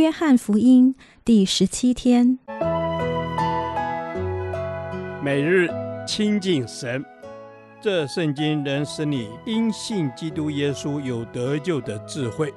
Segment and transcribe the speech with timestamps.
[0.00, 0.94] 约翰福音
[1.26, 2.38] 第十七天，
[5.22, 5.68] 每日
[6.06, 7.04] 亲近神，
[7.82, 12.50] 这圣经能使你因信基督耶稣有得救的智慧。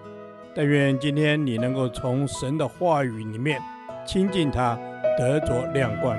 [0.55, 3.61] 但愿今天你能够从神的话语里面
[4.07, 4.79] 亲近他，
[5.17, 6.17] 得着亮光。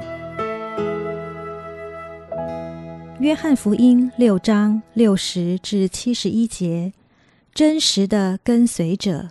[3.19, 6.93] 约翰福音六章六十至七十一节，
[7.55, 9.31] 真实的跟随者。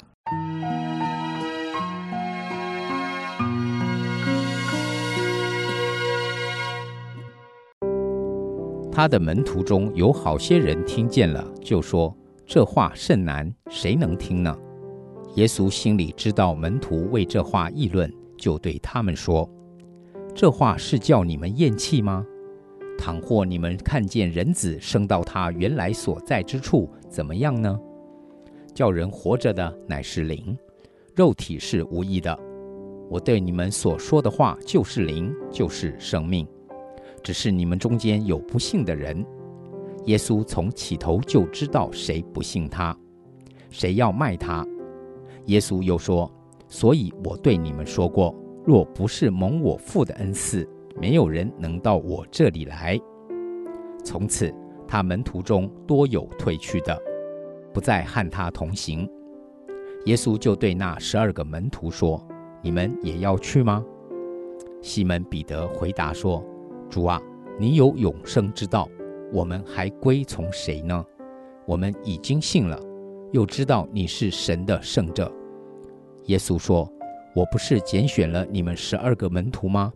[8.95, 12.15] 他的门徒中有好些人听见了，就说
[12.45, 14.55] ：“这话甚难，谁能听呢？”
[15.33, 19.49] 耶稣心里知道门徒为这话议论，就对他们说
[20.35, 22.23] ：“这话是叫你们厌弃吗？”
[22.95, 27.75] 倘或你们看见人子升到他原来所在之处，怎么样呢？
[28.75, 30.55] 叫人活着的乃是灵，
[31.15, 32.39] 肉体是无益的。
[33.09, 36.47] 我对你们所说的话就是灵，就是生命。
[37.23, 39.25] 只是你们中间有不信的人。
[40.05, 42.95] 耶稣从起头就知道谁不信他，
[43.69, 44.67] 谁要卖他。
[45.45, 46.29] 耶稣又说
[46.67, 48.35] ：“所以我对你们说过，
[48.65, 52.99] 若不是蒙我父的恩赐。”没有人能到我这里来。
[54.03, 54.53] 从此，
[54.87, 56.95] 他门徒中多有退去的，
[57.73, 59.09] 不再和他同行。
[60.05, 62.23] 耶稣就对那十二个门徒说
[62.61, 63.83] ：“你们也要去吗？”
[64.83, 66.45] 西门彼得回答说
[66.93, 67.19] ：“主啊，
[67.57, 68.87] 你有永生之道，
[69.31, 71.03] 我们还归从谁呢？
[71.65, 72.79] 我们已经信了，
[73.31, 75.33] 又知道你是神的圣者。”
[76.25, 76.87] 耶稣说
[77.35, 79.91] ：“我不是拣选了你们十二个门徒吗？”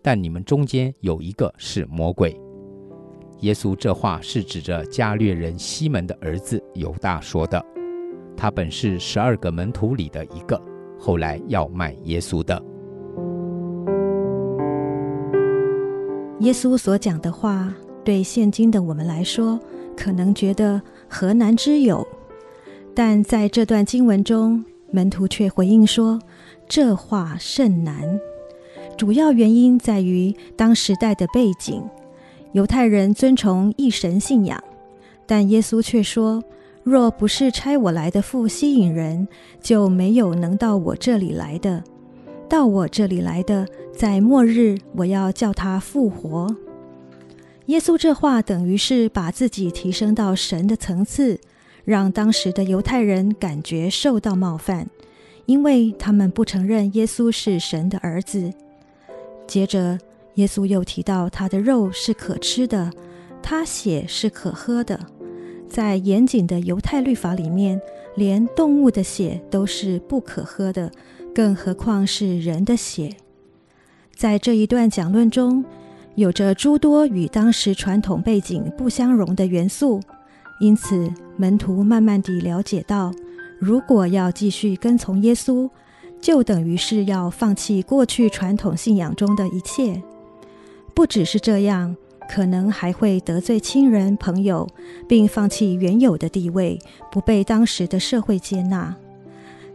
[0.00, 2.40] 但你们中间有一个是魔鬼。
[3.40, 7.60] 耶稣这话是指着加略人西门的儿子犹大说的。
[8.36, 10.62] 他本是十二个门徒里的一个，
[10.96, 12.62] 后来要卖耶稣的。
[16.46, 19.58] 耶稣所讲的话，对现今的我们来说，
[19.96, 22.06] 可能觉得何难之有。
[22.94, 26.20] 但在这段经文中，门徒却回应说
[26.68, 28.20] ：“这话甚难。”
[28.96, 31.82] 主要原因在于当时代的背景，
[32.52, 34.62] 犹太人尊崇一神信仰，
[35.26, 36.40] 但耶稣却说
[36.84, 39.26] ：“若不是差我来的父吸引人，
[39.60, 41.82] 就没有能到我这里来的。
[42.48, 46.54] 到我这里来的，在末日我要叫他复活。”
[47.66, 51.40] 耶稣这话等于是把自己提升到神的层次，
[51.84, 54.88] 让当时的犹太人感觉受到冒犯，
[55.46, 58.52] 因为他们不承认耶稣是神的儿子。
[59.48, 59.98] 接着，
[60.34, 62.92] 耶稣又提到他的肉是可吃的，
[63.42, 64.98] 他血是可喝的。
[65.68, 67.80] 在严谨的犹太律法里面，
[68.14, 70.88] 连动物的血都是不可喝的，
[71.36, 73.14] 更何况是人的血。
[74.14, 75.62] 在这一段讲论中，
[76.14, 80.00] 有着诸多与当时传统背景不相容的元素，
[80.60, 83.12] 因此门徒慢慢地了解到，
[83.58, 85.68] 如果要继续跟从耶稣，
[86.22, 90.02] 就等于是要放弃过去传统信仰中的一切，
[90.94, 91.94] 不只是这样，
[92.30, 94.66] 可能还会得罪亲人朋友，
[95.06, 96.78] 并放弃原有的地位，
[97.12, 98.96] 不被当时的社会接纳。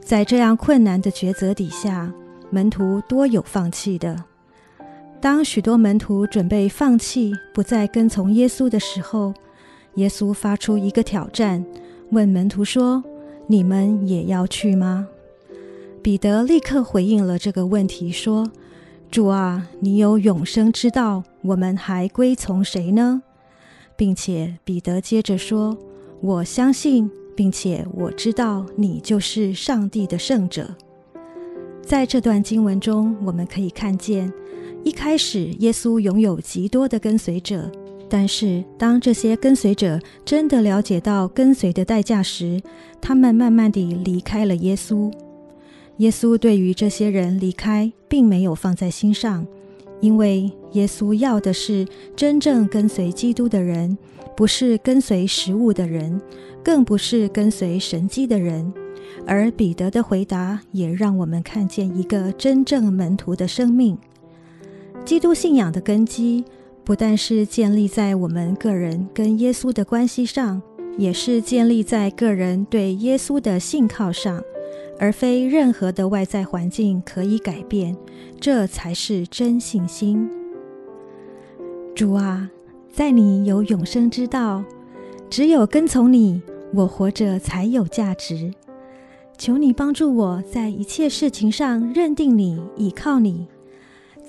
[0.02, 2.12] 在这样困难的抉择底下，
[2.50, 4.26] 门徒多有放弃的。
[5.22, 9.34] 当许多门徒准备放弃，不再跟从耶稣的时候，
[9.96, 11.64] 耶稣发出一个挑战，
[12.10, 13.04] 问门徒说
[13.48, 15.08] ：“你们也要去吗？”
[16.02, 18.52] 彼得立刻回应了这个问题，说
[19.12, 23.22] ：“主啊，你有永生之道，我们还归从谁呢？”
[23.96, 25.78] 并且彼得接着说
[26.22, 30.76] ：“我相信，并且我知道你就是上帝的圣者。”
[31.82, 34.32] 在这段经文中，我们可以看见，
[34.84, 37.72] 一开始耶稣拥有极多的跟随者，
[38.08, 42.62] 但是当这些跟随者真的了解到跟随的代价时，
[43.02, 45.12] 他们慢慢地离开了耶稣。
[45.98, 49.46] 耶稣对于这些人离开，并没有放在心上，
[50.02, 53.98] 因为耶稣要的是真正跟随基督的人，
[54.36, 56.20] 不是跟随食物的人，
[56.64, 58.74] 更不是跟随神迹的人。
[59.28, 63.98] 而彼得的回答也让我们看见一个真正门徒的生命。
[65.06, 66.44] 基督信仰的根基，
[66.84, 70.62] 不但是建立在我们个人跟耶稣的关系上，
[70.98, 74.42] 也是建立在个人对耶稣的信靠上。
[75.02, 77.98] 而非任何的外在环境可以改变，
[78.40, 80.30] 这才是真信心。
[81.96, 82.48] 主啊，
[82.94, 84.64] 在你有永生之道，
[85.28, 86.44] 只有跟从你，
[86.76, 88.54] 我活着才有价值。
[89.40, 93.48] 求你帮助我在一切事情上认定你、倚靠你，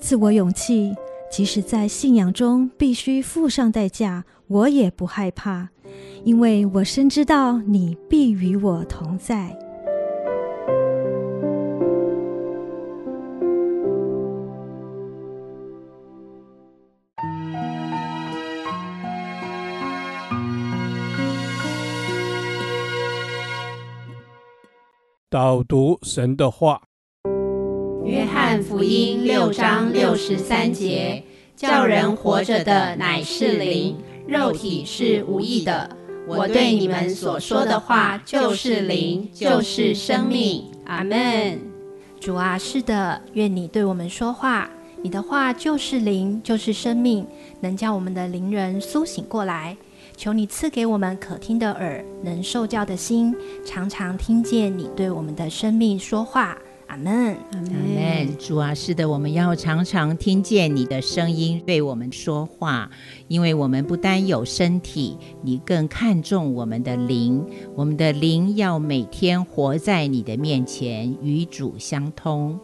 [0.01, 0.95] 赐我勇气，
[1.31, 5.69] 即使在信仰中必须付上代价，我也不害怕，
[6.23, 9.55] 因为我深知道你必与我同在。
[25.33, 26.79] 导读神的话，
[28.05, 31.23] 约翰福音六章六十三节，
[31.55, 33.97] 叫人活着的乃是灵，
[34.27, 35.89] 肉体是无意的。
[36.27, 40.65] 我对你们所说的话就是灵，就是生命。
[40.85, 41.59] 阿门。
[42.19, 44.69] 主啊，是的，愿你对我们说话，
[45.01, 47.25] 你的话就是灵，就是生命，
[47.61, 49.75] 能叫我们的灵人苏醒过来。
[50.15, 56.57] 求你赐给我们可听的耳，能受教的心，常常听见你对我们的生命说话。
[56.87, 58.37] 阿门，阿门。
[58.37, 62.91] 主啊，是的，我们要常常听见你的声音对我们说话，
[63.27, 67.43] 因为我们不单有身体，你更看重我们的灵。
[67.75, 72.59] 我们的灵要每天活在你的面前，与主相通。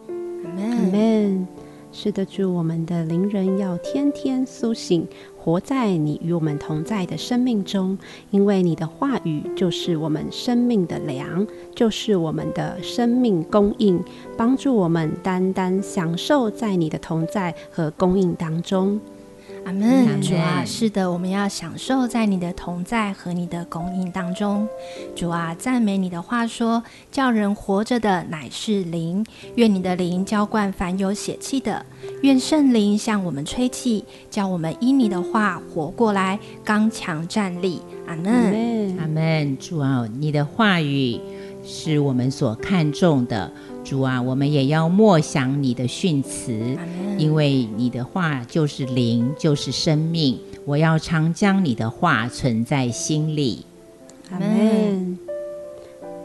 [0.46, 1.48] 阿门，阿门。
[1.92, 5.08] 是的，主，我们的灵人要天天苏醒。
[5.38, 7.98] 活在你与我们同在的生命中，
[8.30, 14.00] 因为你的话语就是我们生命的粮，就是我们的生命供应，
[14.38, 19.00] 帮助我们单单享受在你的同在和供应当中。
[19.66, 24.68] 阿门，主啊，是的，我们要享受在你的同在和你的供应当中。
[25.16, 29.26] 主啊，赞美你的话说，叫人活着的乃是灵。
[29.56, 31.86] 愿你的灵浇灌凡有血气的。
[32.24, 37.82] 愿圣灵向我们吹气，叫我们因你的话活过来，刚强站立。
[38.08, 39.58] 阿门，阿门。
[39.58, 41.20] 主啊，你的话语
[41.72, 43.52] 是我们所看重的。
[43.84, 46.78] 主啊，我们也要默想你的训词，
[47.18, 50.40] 因为你的话就是灵，就是生命。
[50.66, 53.66] 我要常将你的话存在心里。
[54.32, 55.18] 阿门。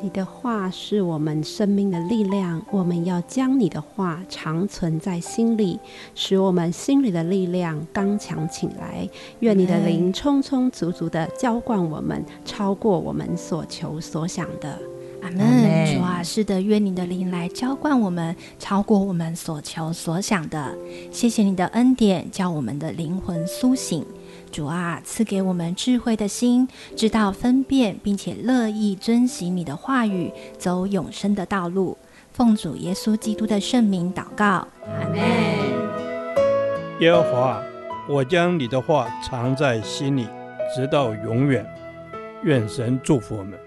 [0.02, 5.78] 你的话是我们生命的力量，我们要将你的话常存在心里，
[6.14, 9.08] 使我们心里的力量刚强起来。
[9.40, 14.78] 愿你的灵充充足足的浇灌我们，超过我们所求所想的。
[15.24, 20.76] 阿门，主啊，是的，愿你的灵来浇灌我们，超过我们所求所想的。
[21.10, 24.04] 谢谢你的恩典，叫我们的灵魂苏醒。
[24.52, 31.96] 主啊，赐给我们智慧的心，知道分辨，并且乐意遵行你的话语，走永生的道路。
[32.30, 35.18] 奉主耶稣基督的圣名祷告，阿门。
[37.00, 37.62] 耶和华，
[38.06, 40.26] 我将你的话藏在心里，
[40.76, 41.64] 直到永远。
[42.42, 43.58] 愿神祝福我们。